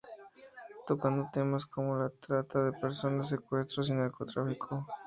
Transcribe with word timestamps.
Tocando 0.87 1.29
temas 1.31 1.67
como 1.67 1.95
la 1.95 2.09
trata 2.09 2.63
de 2.63 2.71
personas, 2.81 3.29
secuestros 3.29 3.87
y 3.89 3.93
narcotráfico. 3.93 4.83